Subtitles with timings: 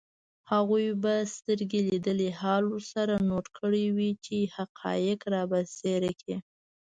[0.51, 6.37] هغوی به سترګو لیدلی حال ورسره نوټ کړی وي چي حقایق رابرسېره کړي